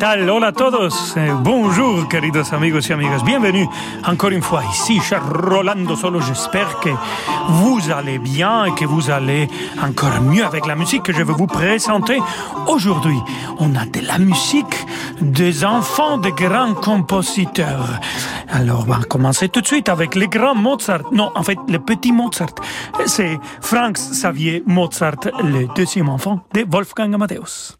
[0.00, 0.30] Tal?
[0.30, 1.14] Hola a todos.
[1.14, 3.22] Eh, bonjour, queridos amigos y amigas.
[3.22, 3.68] Bienvenue
[4.06, 6.22] encore une fois ici, cher Rolando Solo.
[6.22, 6.88] J'espère que
[7.48, 9.46] vous allez bien et que vous allez
[9.78, 12.18] encore mieux avec la musique que je vais vous présenter.
[12.66, 13.18] Aujourd'hui,
[13.58, 14.86] on a de la musique
[15.20, 18.00] des enfants de grands compositeurs.
[18.48, 21.12] Alors, on va commencer tout de suite avec le grand Mozart.
[21.12, 22.54] Non, en fait, le petit Mozart.
[23.04, 27.79] C'est Franz Xavier Mozart, le deuxième enfant de Wolfgang Amadeus.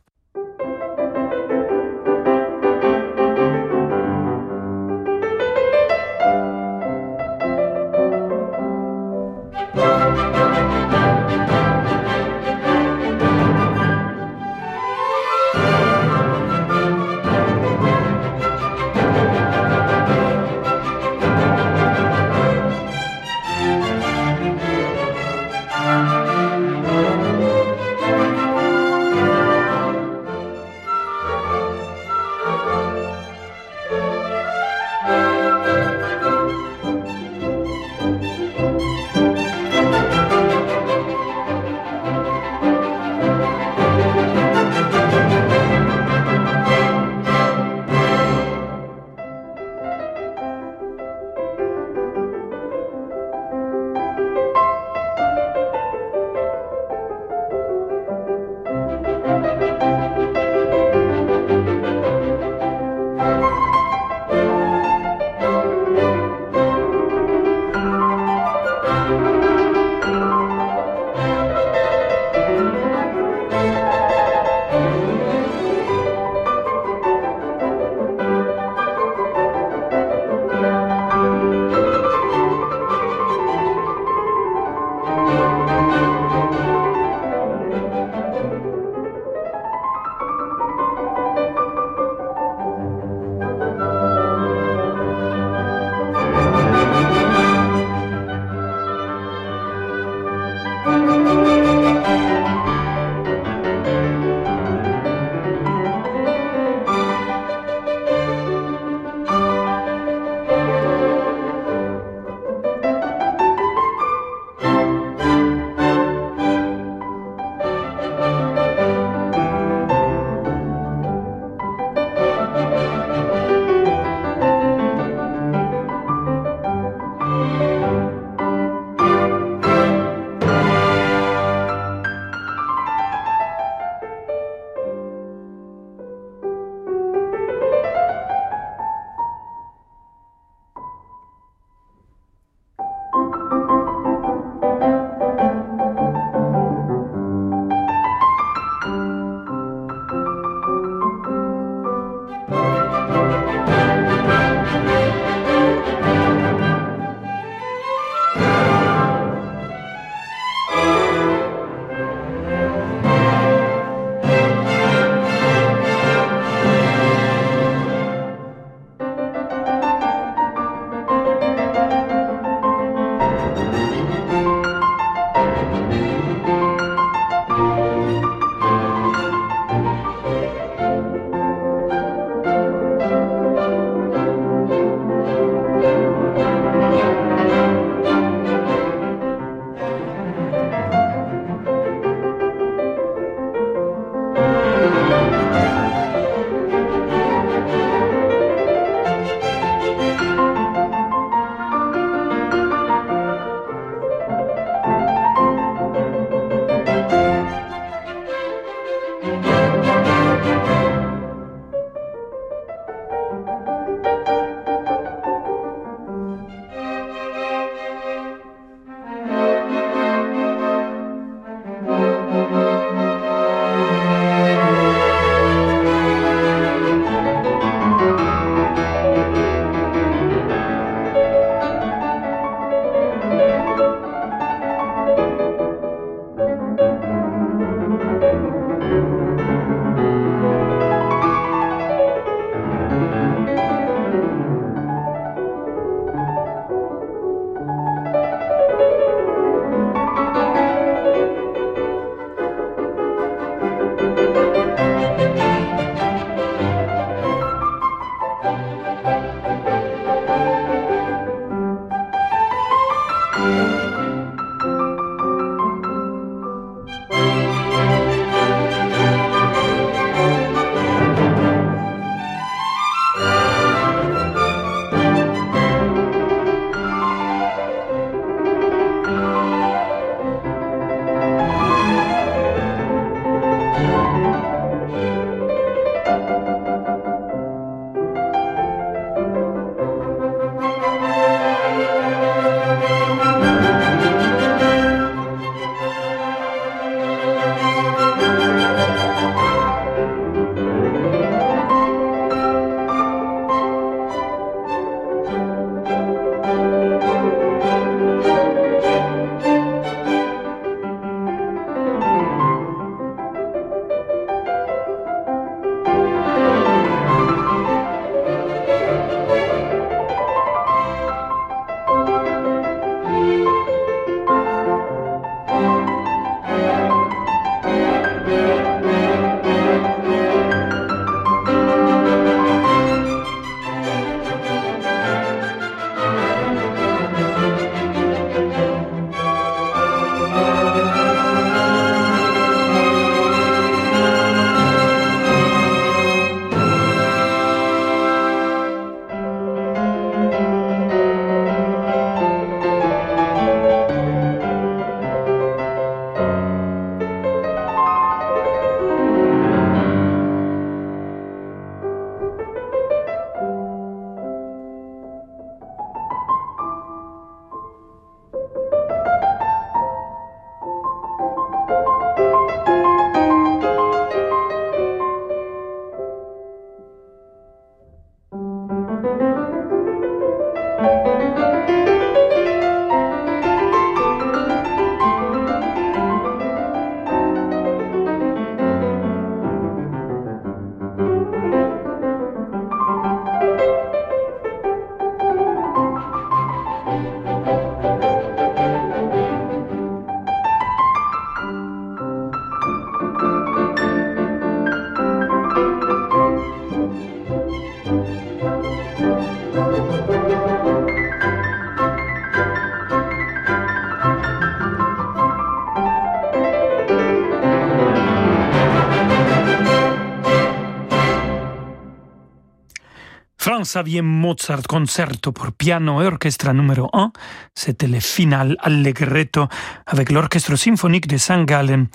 [423.73, 427.13] Xavier Mozart concerto pour piano et orchestre numéro 1.
[427.55, 429.47] C'était le final allegretto
[429.87, 431.45] avec l'orchestre symphonique de St.
[431.45, 431.87] Gallen.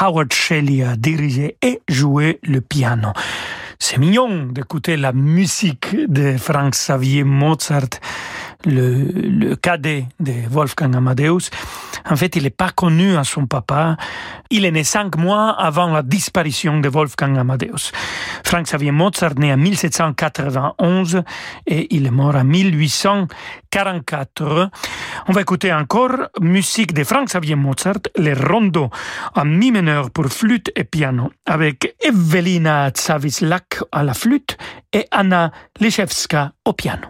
[0.00, 3.08] Howard Shelley a dirigé et joué le piano.
[3.80, 7.98] C'est mignon d'écouter la musique de Franz Xavier Mozart
[8.66, 11.50] le, cadet de Wolfgang Amadeus.
[12.08, 13.96] En fait, il n'est pas connu à son papa.
[14.50, 17.90] Il est né cinq mois avant la disparition de Wolfgang Amadeus.
[18.44, 21.22] Franz Xavier Mozart né en 1791
[21.66, 24.70] et il est mort en 1844.
[25.28, 28.90] On va écouter encore musique de Franz Xavier Mozart, les rondeaux
[29.34, 34.56] en mi mineur pour flûte et piano, avec Evelina Tsavislak à la flûte
[34.92, 37.08] et Anna Leszewska au piano.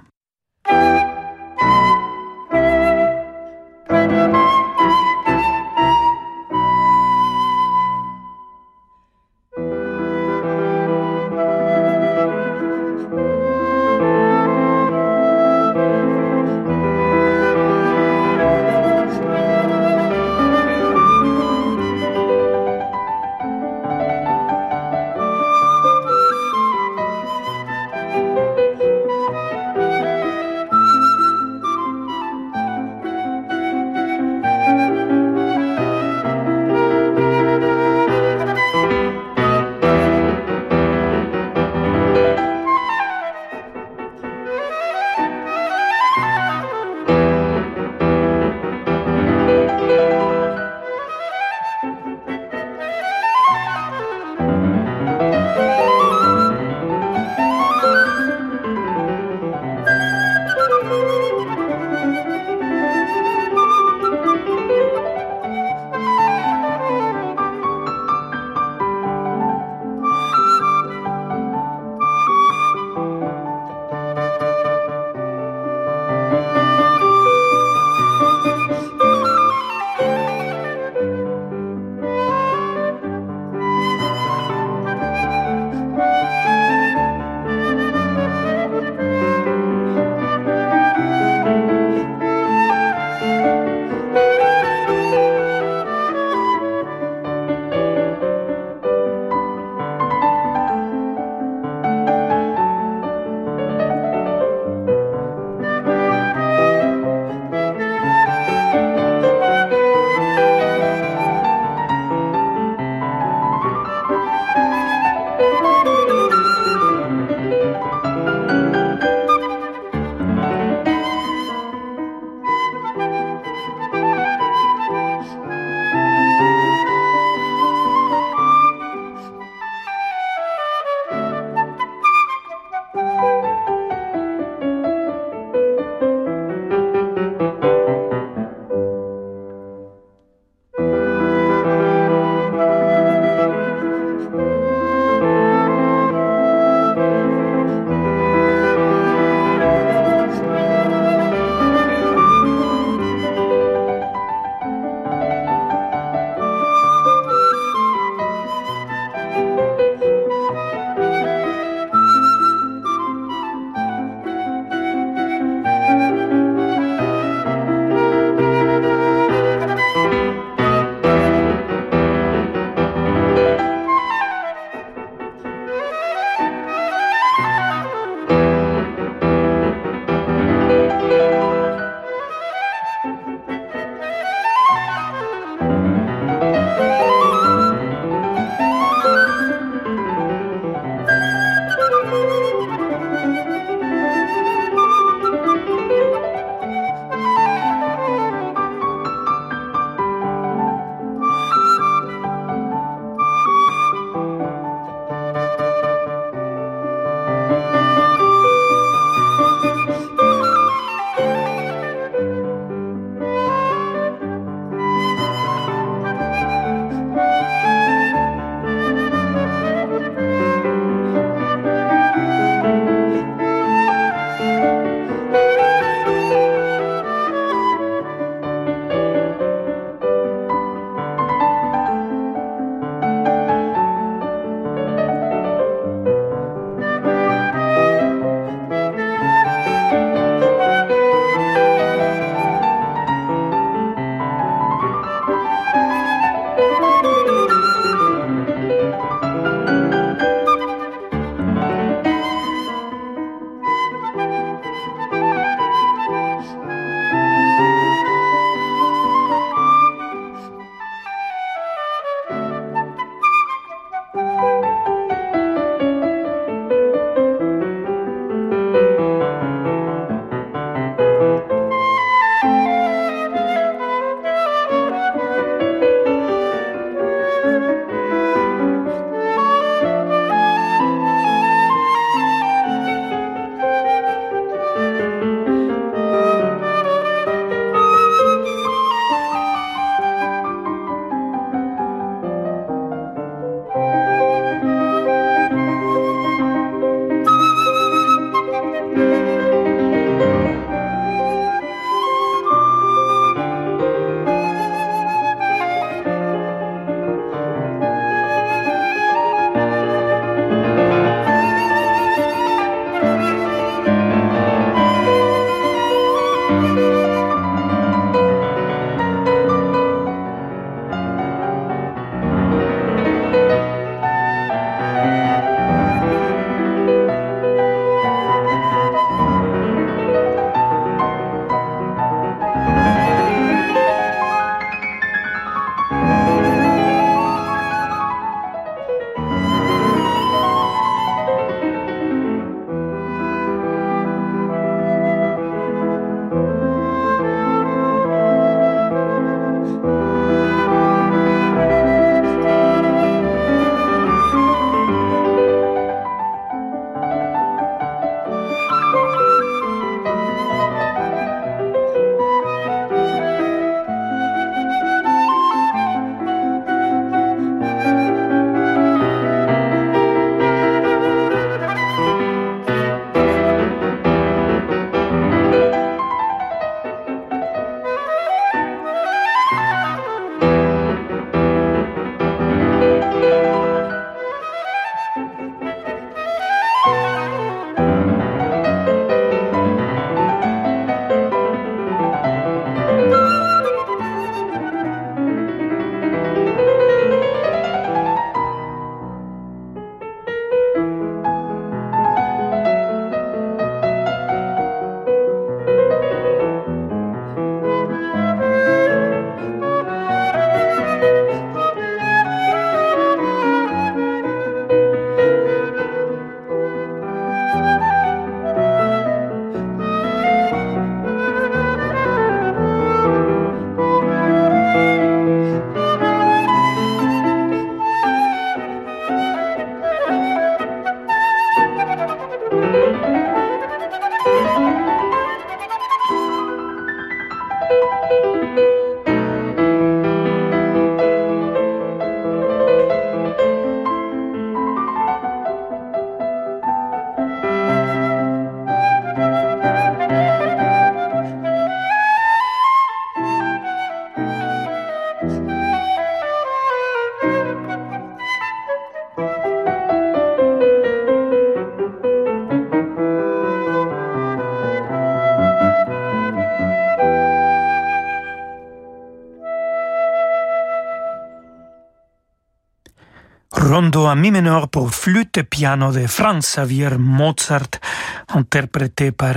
[474.15, 477.81] À mi mineur pour flûte et piano de Franz Xavier Mozart,
[478.29, 479.35] interprété par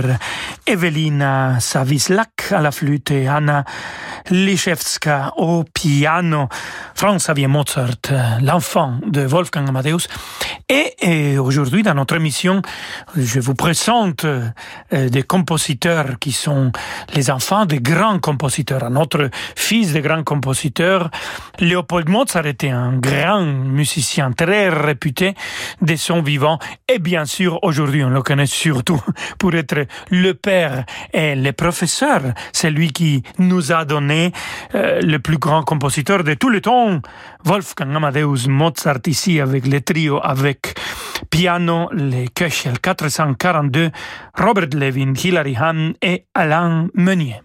[0.68, 3.64] Evelina Savislak à la flûte et Anna
[4.28, 6.48] Liszewska au piano.
[6.94, 10.08] Franz Xavier Mozart, l'enfant de Wolfgang Amadeus.
[10.70, 12.60] Et, aujourd'hui, dans notre émission,
[13.16, 14.50] je vous présente euh,
[14.90, 16.72] des compositeurs qui sont
[17.14, 18.90] les enfants de grands compositeurs.
[18.90, 21.10] Notre fils de grands compositeurs,
[21.58, 25.34] Léopold Mozart était un grand musicien très réputé
[25.80, 26.58] de son vivant.
[26.86, 29.00] Et bien sûr, aujourd'hui, on le connaît surtout
[29.38, 30.57] pour être le père
[31.12, 32.22] et le professeur.
[32.52, 34.32] C'est lui qui nous a donné
[34.74, 37.00] euh, le plus grand compositeur de tous les temps,
[37.44, 40.74] Wolfgang Amadeus Mozart, ici avec le trio, avec
[41.30, 43.90] piano, le Köchel 442,
[44.36, 47.40] Robert Levin, Hilary Hahn et Alain Meunier.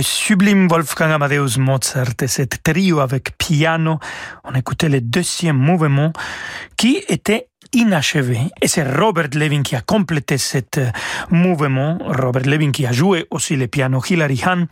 [0.00, 3.98] Le sublime Wolfgang Amadeus Mozart et cette trio avec piano.
[4.44, 6.10] On écoutait le deuxième mouvement
[6.78, 8.38] qui était inachevé.
[8.62, 10.80] Et c'est Robert Levin qui a complété cet
[11.30, 11.98] mouvement.
[12.00, 14.68] Robert Levin qui a joué aussi le piano, Hilary Hahn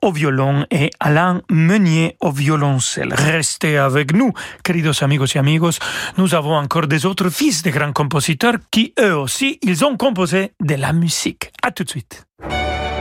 [0.00, 3.12] au violon et Alain Meunier au violoncelle.
[3.12, 4.32] Restez avec nous,
[4.64, 5.78] queridos amigos y amigos.
[6.16, 10.52] Nous avons encore des autres fils de grands compositeurs qui, eux aussi, ils ont composé
[10.58, 11.52] de la musique.
[11.62, 12.24] À tout de suite.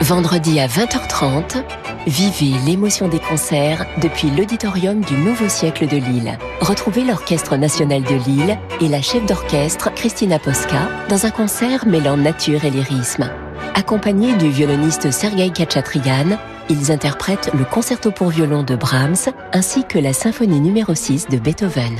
[0.02, 1.62] Vendredi à 20h30,
[2.08, 6.38] vivez l'émotion des concerts depuis l'auditorium du Nouveau Siècle de Lille.
[6.62, 12.16] Retrouvez l'Orchestre national de Lille et la chef d'orchestre Christina Posca dans un concert mêlant
[12.16, 13.30] nature et lyrisme.
[13.76, 16.38] Accompagnés du violoniste Sergei Khachatryan,
[16.70, 21.38] ils interprètent le concerto pour violon de Brahms ainsi que la symphonie numéro 6 de
[21.38, 21.98] Beethoven.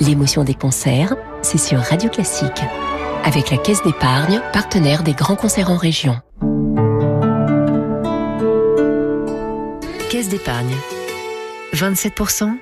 [0.00, 2.62] L'émotion des concerts, c'est sur Radio Classique.
[3.24, 6.16] Avec la Caisse d'épargne, partenaire des grands concerts en région.
[10.32, 10.74] D'épargne.
[11.74, 12.56] 27%,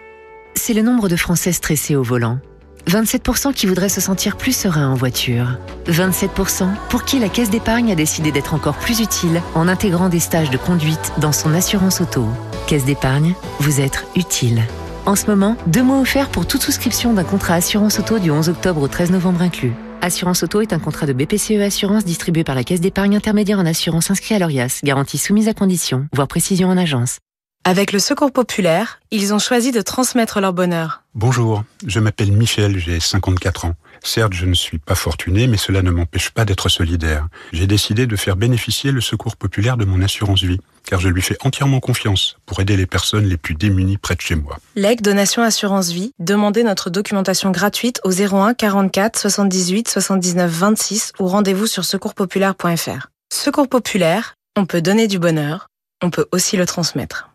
[0.56, 2.40] c'est le nombre de Français stressés au volant.
[2.88, 5.58] 27% qui voudraient se sentir plus sereins en voiture.
[5.86, 10.18] 27% pour qui la caisse d'épargne a décidé d'être encore plus utile en intégrant des
[10.18, 12.26] stages de conduite dans son assurance auto.
[12.66, 14.62] Caisse d'épargne, vous êtes utile.
[15.06, 18.48] En ce moment, deux mois offerts pour toute souscription d'un contrat assurance auto du 11
[18.48, 19.72] octobre au 13 novembre inclus.
[20.02, 23.66] Assurance Auto est un contrat de BPCE Assurance distribué par la Caisse d'épargne intermédiaire en
[23.66, 27.18] assurance inscrit à l'ORIAS, garantie soumise à condition, voire précision en agence.
[27.64, 31.02] Avec le Secours Populaire, ils ont choisi de transmettre leur bonheur.
[31.14, 33.74] Bonjour, je m'appelle Michel, j'ai 54 ans.
[34.02, 37.28] Certes, je ne suis pas fortuné, mais cela ne m'empêche pas d'être solidaire.
[37.52, 41.20] J'ai décidé de faire bénéficier le Secours Populaire de mon assurance vie, car je lui
[41.20, 44.56] fais entièrement confiance pour aider les personnes les plus démunies près de chez moi.
[44.74, 51.26] Leg Donation Assurance Vie, demandez notre documentation gratuite au 01 44 78 79 26 ou
[51.26, 53.08] rendez-vous sur secourspopulaire.fr.
[53.30, 55.68] Secours Populaire, on peut donner du bonheur,
[56.02, 57.29] on peut aussi le transmettre.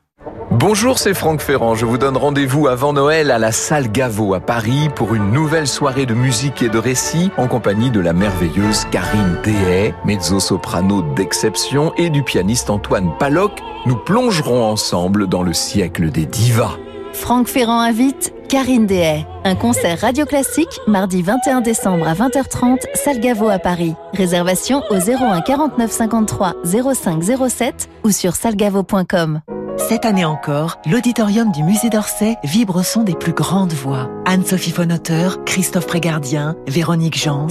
[0.58, 1.76] Bonjour, c'est Franck Ferrand.
[1.76, 5.68] Je vous donne rendez-vous avant Noël à la salle Gaveau à Paris pour une nouvelle
[5.68, 11.94] soirée de musique et de récits en compagnie de la merveilleuse Karine Dehay, mezzo-soprano d'exception,
[11.98, 13.52] et du pianiste Antoine Paloc.
[13.86, 16.78] Nous plongerons ensemble dans le siècle des divas.
[17.12, 19.26] Franck Ferrand invite Karine Dehay.
[19.44, 23.96] Un concert radio classique mardi 21 décembre à 20h30, salle Gaveau à Paris.
[24.14, 29.42] Réservation au 01 49 53 05 07 ou sur salgavo.com.
[29.78, 34.10] Cette année encore, l'auditorium du musée d'Orsay vibre au son des plus grandes voix.
[34.26, 37.48] Anne-Sophie Fonauter, Christophe Prégardien, Véronique Jans.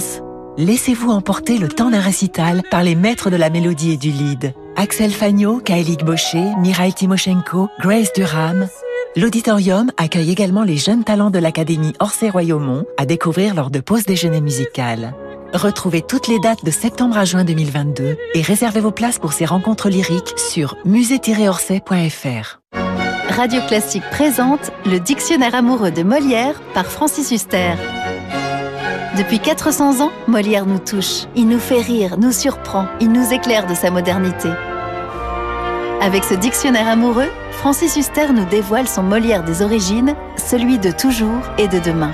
[0.57, 4.53] Laissez-vous emporter le temps d'un récital par les maîtres de la mélodie et du lead.
[4.75, 8.67] Axel Fagnot, Kaelik Baucher, Mirail Timoshenko, Grace Durham.
[9.15, 14.41] L'auditorium accueille également les jeunes talents de l'Académie Orsay-Royaumont à découvrir lors de pauses déjeuner
[14.41, 15.13] musicales.
[15.53, 19.45] Retrouvez toutes les dates de septembre à juin 2022 et réservez vos places pour ces
[19.45, 22.59] rencontres lyriques sur musée-orsay.fr.
[23.29, 27.73] Radio Classique présente le Dictionnaire amoureux de Molière par Francis Huster.
[29.17, 31.23] Depuis 400 ans, Molière nous touche.
[31.35, 34.49] Il nous fait rire, nous surprend, il nous éclaire de sa modernité.
[36.01, 41.41] Avec ce dictionnaire amoureux, Francis Huster nous dévoile son Molière des origines, celui de toujours
[41.57, 42.11] et de demain.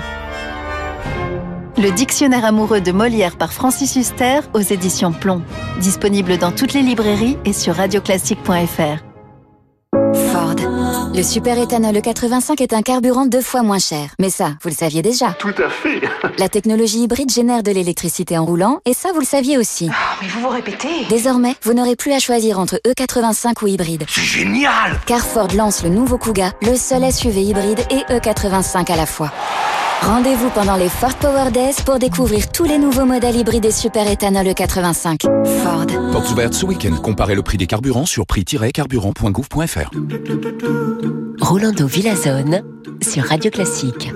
[1.78, 5.42] Le dictionnaire amoureux de Molière par Francis Huster aux éditions Plomb.
[5.80, 9.02] Disponible dans toutes les librairies et sur radioclassique.fr.
[10.32, 10.56] Ford.
[11.14, 14.14] Le super éthanol E85 est un carburant deux fois moins cher.
[14.18, 15.32] Mais ça, vous le saviez déjà.
[15.32, 16.00] Tout à fait.
[16.38, 19.88] La technologie hybride génère de l'électricité en roulant, et ça, vous le saviez aussi.
[19.90, 21.06] Oh, mais vous vous répétez.
[21.08, 24.04] Désormais, vous n'aurez plus à choisir entre E85 ou hybride.
[24.08, 28.96] C'est génial Car Ford lance le nouveau Kuga, le seul SUV hybride et E85 à
[28.96, 29.30] la fois.
[30.02, 34.10] Rendez-vous pendant les Ford Power Days pour découvrir tous les nouveaux modèles hybrides et super
[34.10, 35.22] éthanol E85.
[35.62, 35.86] Ford.
[36.10, 36.96] Portes ouvertes ce week-end.
[36.96, 39.90] Comparez le prix des carburants sur prix-carburant.gouv.fr.
[41.40, 42.64] Rolando Villazone
[43.00, 44.10] sur Radio Classique.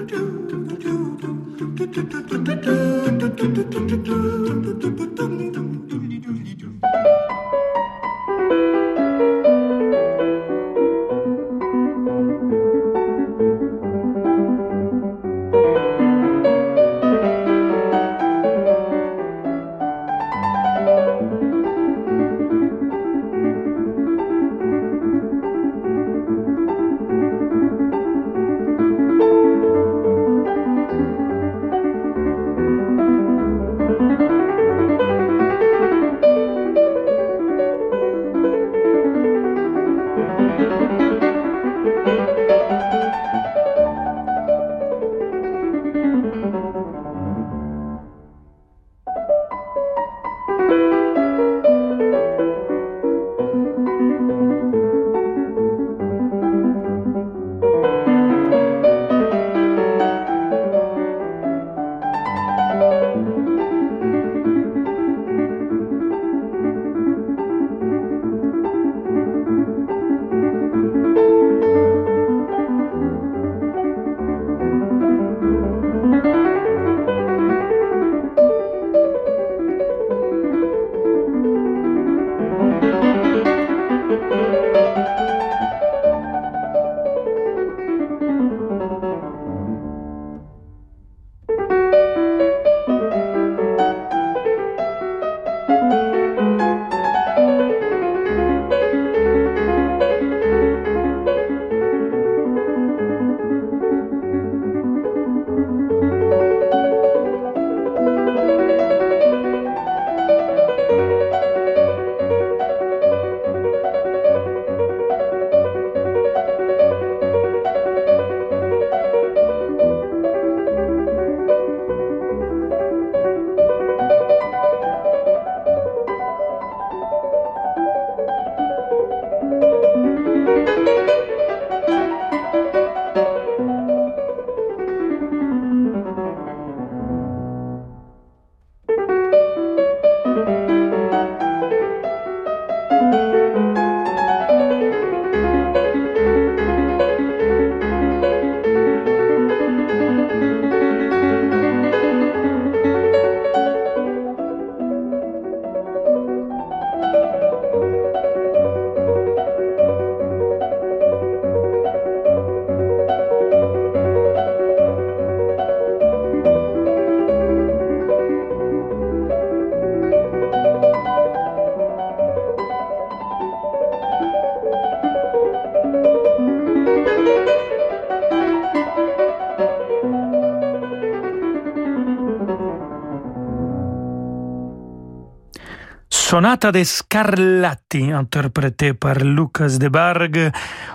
[186.46, 190.52] Sonata de Scarlatti, interprétée par Lucas de Bargue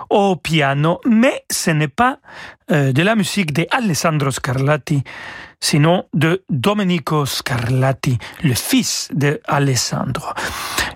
[0.10, 2.20] au piano, mais ce n'est pas
[2.72, 5.04] de la musique de Alessandro Scarlatti,
[5.60, 10.28] sinon de Domenico Scarlatti, le fils de Alessandro.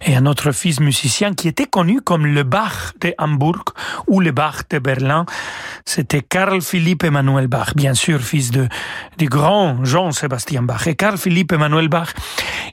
[0.01, 3.63] Et un autre fils musicien qui était connu comme le Bach de Hambourg
[4.07, 5.25] ou le Bach de Berlin,
[5.85, 8.67] c'était Carl Philippe Emmanuel Bach, bien sûr fils de,
[9.17, 10.87] du grand Jean-Sébastien Bach.
[10.87, 12.13] Et Carl Philippe Emmanuel Bach,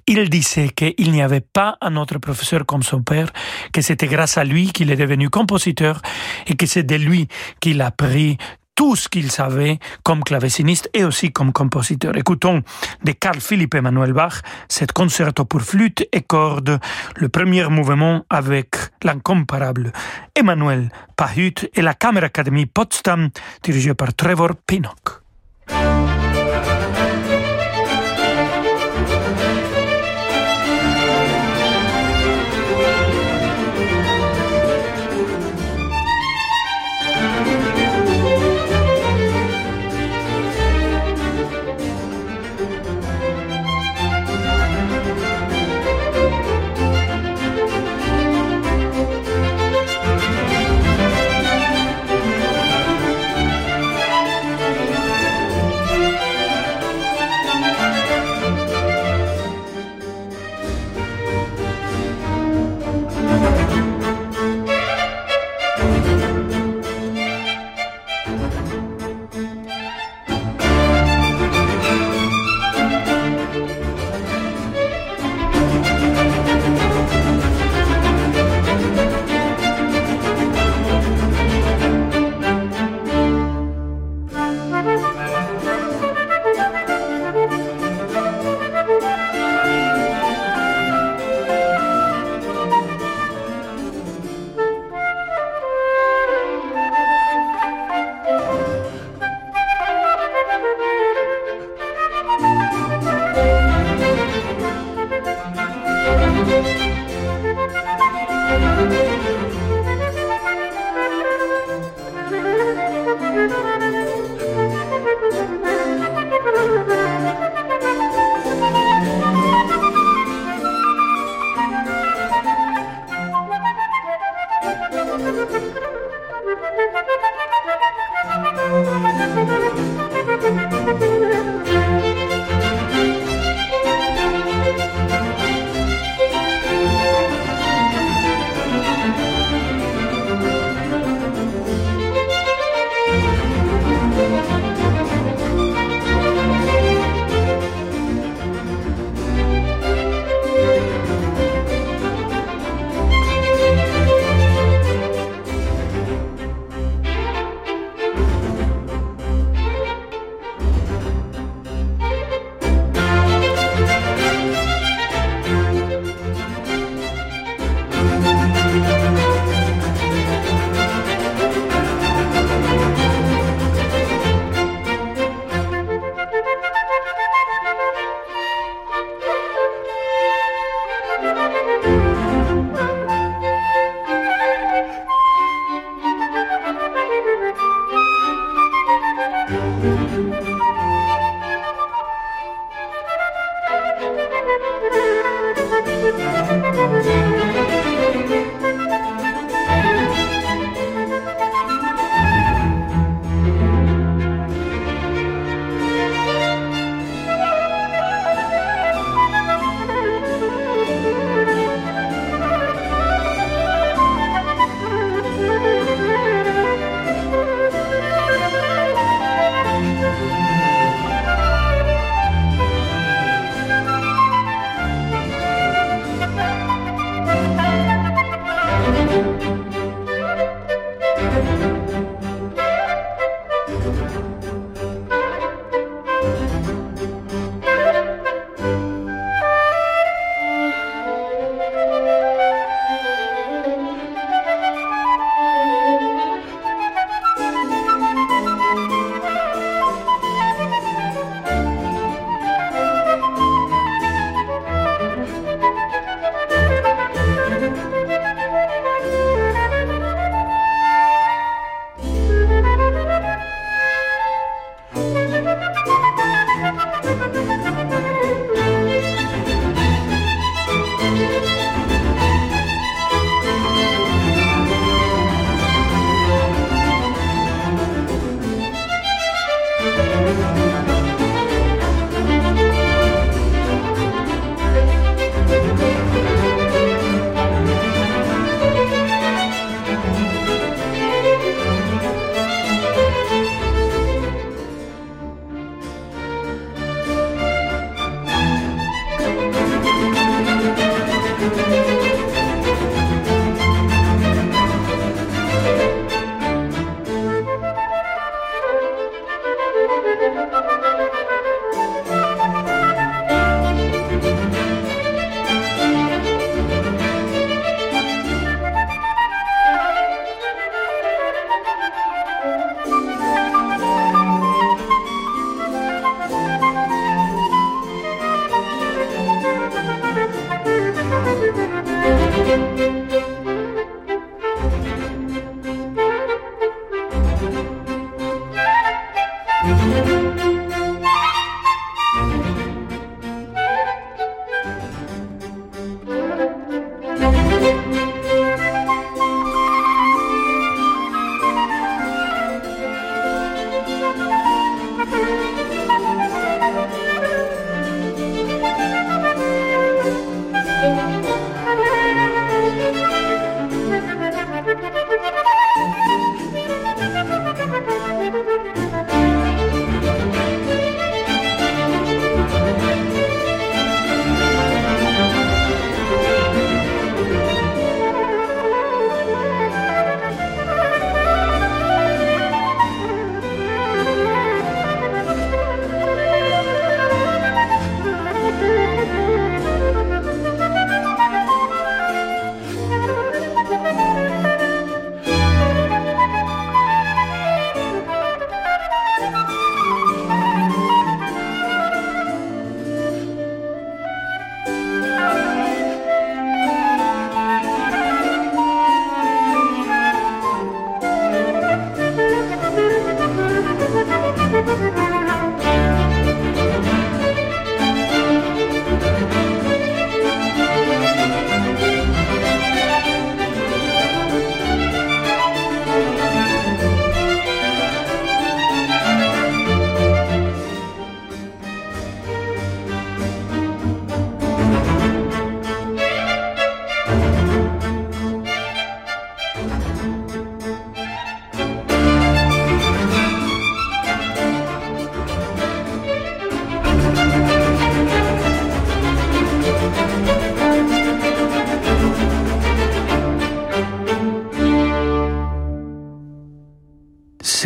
[0.07, 3.29] il disait qu'il n'y avait pas un autre professeur comme son père,
[3.73, 6.01] que c'était grâce à lui qu'il est devenu compositeur
[6.47, 7.29] et que c'est de lui
[7.61, 8.39] qu'il a pris
[8.75, 12.17] tout ce qu'il savait comme claveciniste et aussi comme compositeur.
[12.17, 12.63] Écoutons
[13.05, 16.79] de Carl Philipp Emanuel Bach cet concerto pour flûte et cordes,
[17.17, 19.93] le premier mouvement avec l'incomparable
[20.35, 23.31] Emmanuel Pahut et la Kammeracademie Potsdam
[23.63, 25.22] dirigée par Trevor Pinnock.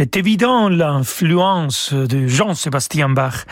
[0.07, 3.45] C'est évident l'influence de Jean-Sébastien Bach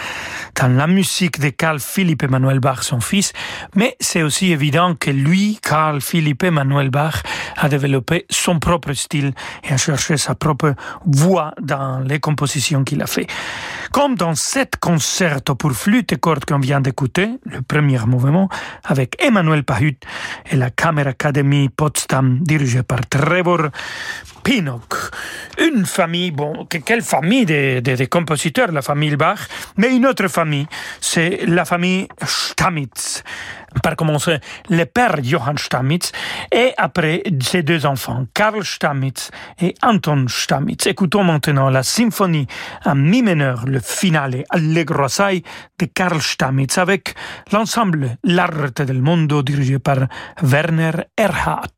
[0.54, 3.32] dans la musique de Carl Philipp Emmanuel Bach, son fils,
[3.74, 7.24] mais c'est aussi évident que lui, Carl Philipp Emmanuel Bach,
[7.56, 9.32] a développé son propre style
[9.64, 10.74] et a cherché sa propre
[11.04, 13.26] voix dans les compositions qu'il a fait.
[13.90, 18.48] Comme dans cet concerto pour flûte et cordes qu'on vient d'écouter, le premier mouvement,
[18.84, 19.98] avec Emmanuel Pahut
[20.52, 23.70] et la Kammeracademie Potsdam dirigée par Trevor
[24.44, 24.94] Pinnock.
[25.58, 29.38] Une famille, bon, quelle famille de, de, compositeurs, la famille Bach,
[29.78, 30.66] mais une autre famille,
[31.00, 33.24] c'est la famille Stamitz.
[33.82, 34.38] Par commencer,
[34.70, 36.12] le père Johann Stamitz
[36.52, 39.30] et après ses deux enfants, Karl Stamitz
[39.60, 40.86] et Anton Stamitz.
[40.86, 42.46] Écoutons maintenant la symphonie
[42.84, 45.42] en mi mineur, le finale Allegro assai
[45.78, 47.14] de Karl Stamitz avec
[47.50, 50.06] l'ensemble L'Arte del Mondo dirigé par
[50.42, 51.73] Werner Erhardt.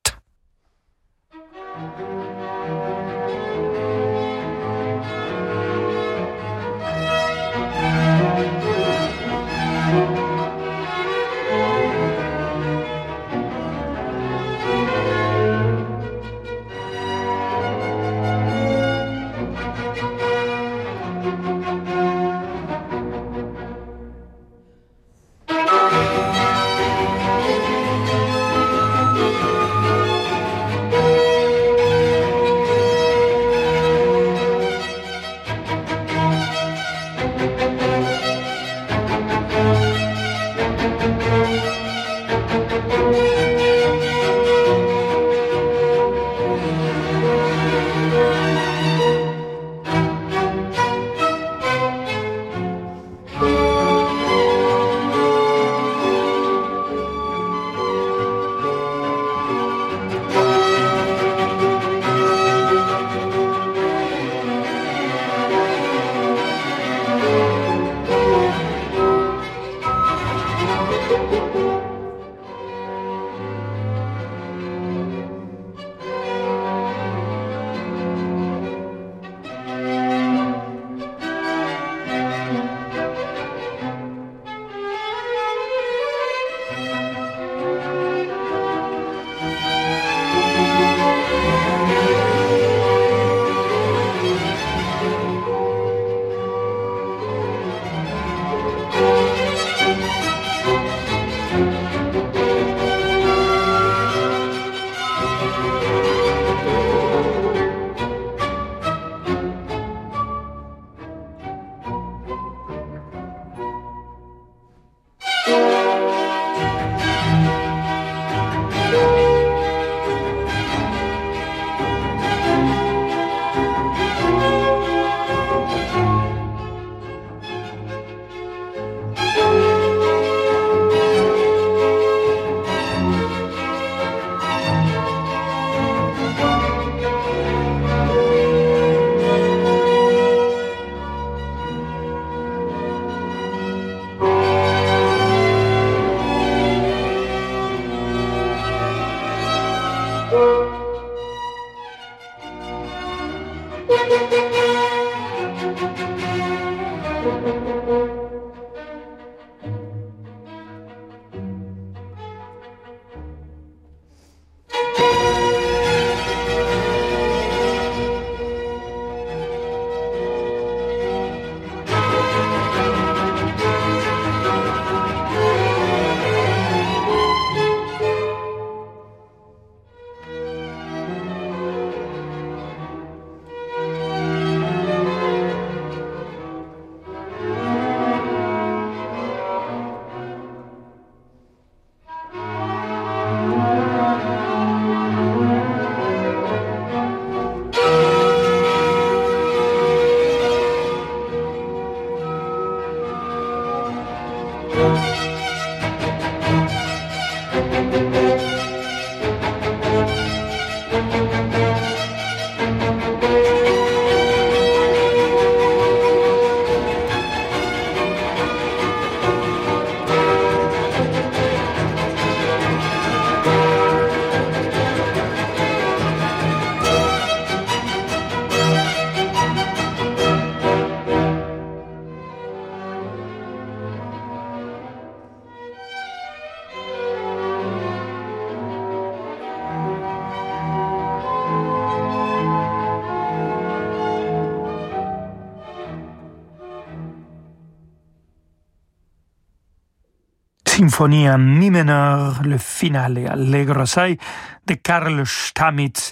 [250.97, 254.19] Symphonie en mi mineur, le finale allegro assai
[254.65, 256.11] de Karl Stamitz,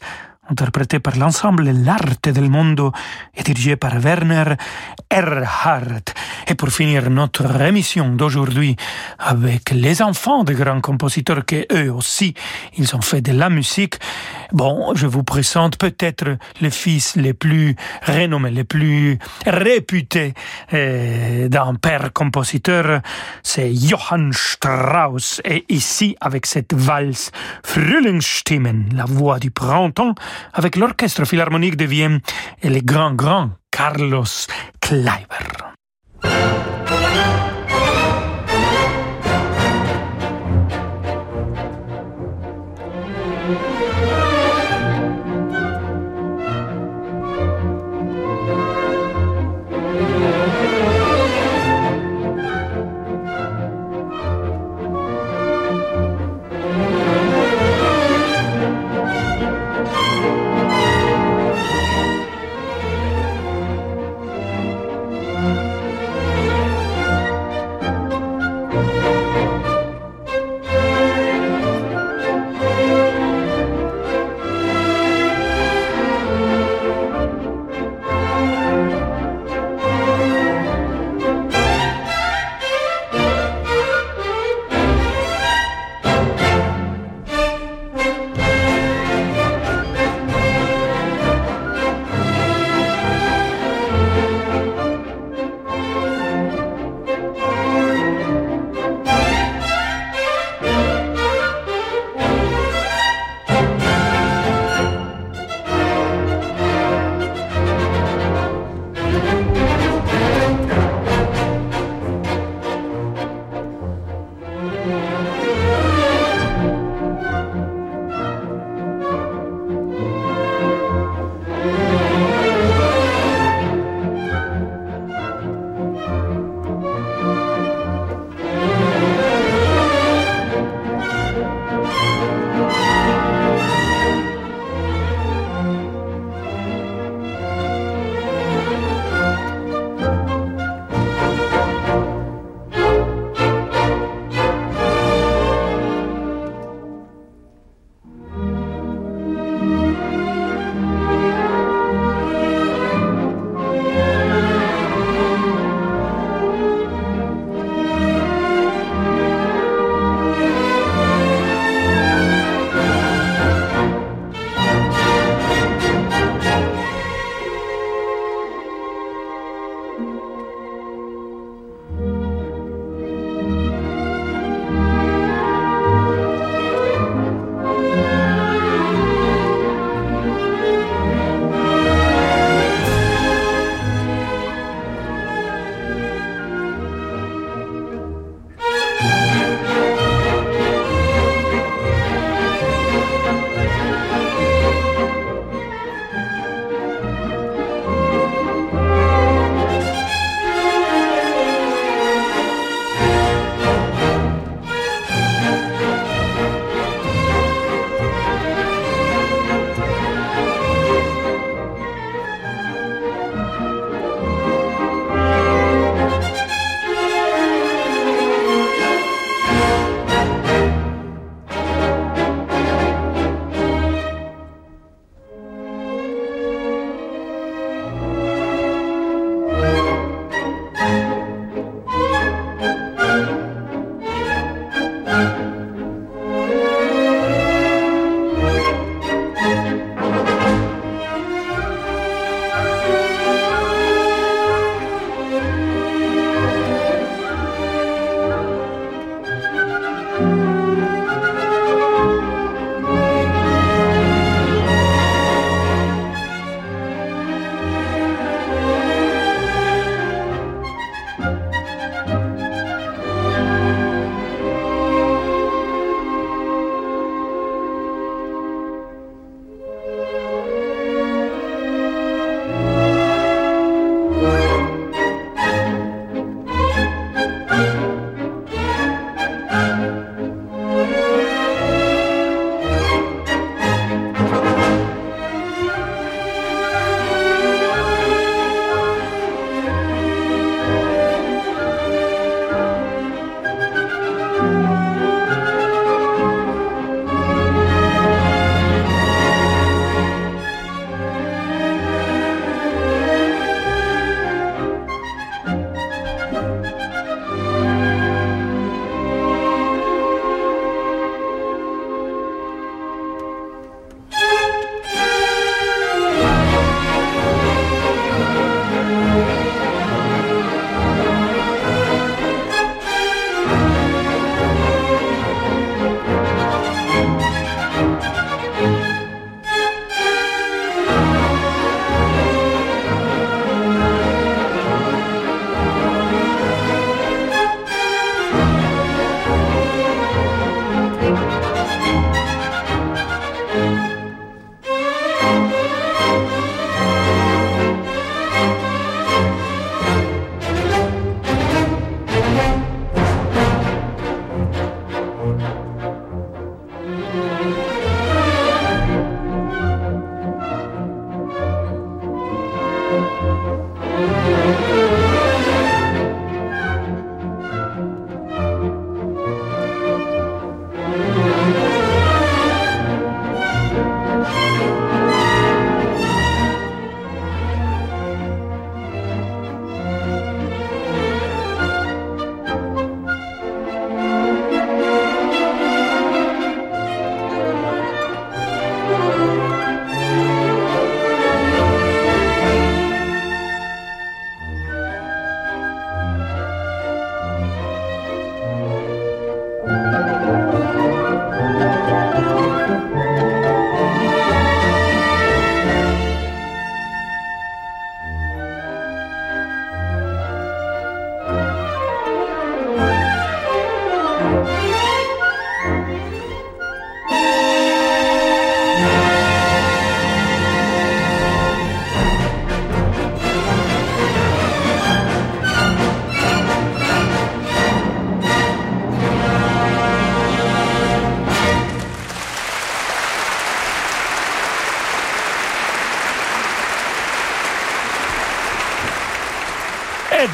[0.48, 2.92] interprété par l'ensemble L'Arte del Mondo
[3.34, 4.54] et dirigé par Werner
[5.10, 6.12] Erhardt.
[6.46, 8.76] Et pour finir notre émission d'aujourd'hui
[9.18, 12.34] avec les enfants de grands compositeurs qui eux aussi,
[12.76, 13.94] ils ont fait de la musique.
[14.52, 17.76] Bon, je vous présente peut-être le fils les plus
[18.06, 20.34] renommés, les plus réputés
[20.72, 23.00] euh, d'un père compositeur,
[23.42, 25.40] c'est Johann Strauss.
[25.44, 27.30] Et ici, avec cette valse
[27.64, 30.14] Frühlingsstimmen, la voix du printemps,
[30.52, 32.20] avec l'Orchestre Philharmonique de Vienne
[32.62, 34.24] et le grand, grand Carlos
[34.80, 35.64] Kleiber.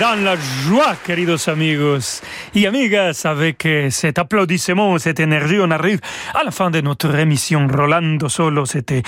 [0.01, 2.23] Dans la joie, queridos amigos
[2.55, 6.01] y amigas, avec cet applaudissement, cette énergie, on arrive
[6.35, 7.69] à la fin de notre émission.
[7.69, 9.03] Rolando Solo, c'était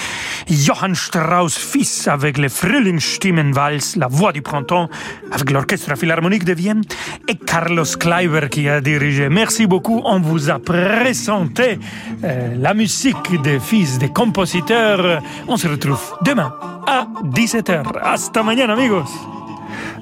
[0.51, 4.91] Johann Strauss fils avec le Frühlingsstimmenwals, la voix du printemps,
[5.31, 6.83] avec l'orchestre philharmonique de Vienne,
[7.27, 9.31] et Carlos Kleiber qui a dirigé.
[9.31, 10.03] Merci beaucoup.
[10.05, 11.79] On vous a présenté
[12.23, 15.23] euh, la musique des fils des compositeurs.
[15.49, 16.55] On se retrouve demain
[16.87, 17.83] à 17h.
[18.03, 19.42] Hasta mañana, amigos.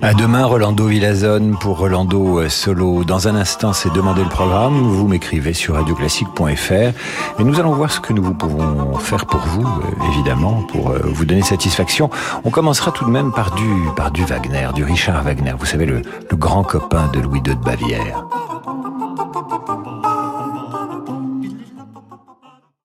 [0.02, 3.04] À demain, Rolando Villazone pour Rolando euh, Solo.
[3.04, 4.80] Dans un instant, c'est demander le programme.
[4.80, 9.66] Vous m'écrivez sur radioclassique.fr et nous allons voir ce que nous pouvons faire pour vous,
[9.66, 12.08] euh, évidemment, pour euh, vous donner satisfaction.
[12.44, 15.52] On commencera tout de même par du, par du Wagner, du Richard Wagner.
[15.58, 18.24] Vous savez, le, le grand copain de Louis II de Bavière.